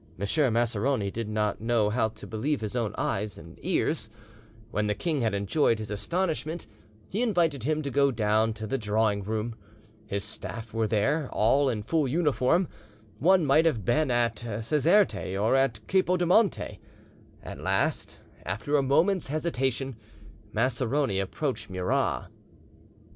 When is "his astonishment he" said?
5.77-7.21